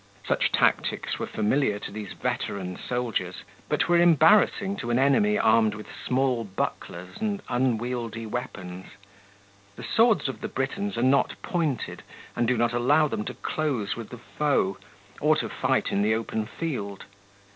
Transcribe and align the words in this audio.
Such 0.25 0.51
tactics 0.51 1.19
were 1.19 1.27
familiar 1.27 1.77
to 1.77 1.91
these 1.91 2.13
veteran 2.13 2.75
soldiers, 2.75 3.43
but 3.69 3.87
were 3.87 3.99
embarrassing 3.99 4.75
to 4.77 4.89
an 4.89 4.97
enemy 4.97 5.37
armed 5.37 5.75
with 5.75 5.85
small 6.03 6.43
bucklers 6.43 7.17
and 7.19 7.39
unwieldy 7.49 8.25
weapons. 8.25 8.87
The 9.75 9.83
swords 9.83 10.27
of 10.27 10.41
the 10.41 10.47
Britons 10.49 10.97
are 10.97 11.03
not 11.03 11.35
pointed, 11.43 12.01
and 12.35 12.47
do 12.47 12.57
not 12.57 12.73
allow 12.73 13.07
them 13.09 13.23
to 13.25 13.35
close 13.35 13.95
with 13.95 14.09
the 14.09 14.17
foe, 14.17 14.77
or 15.19 15.35
to 15.35 15.49
fight 15.49 15.91
in 15.91 16.01
the 16.01 16.15
open 16.15 16.47
field. 16.47 17.03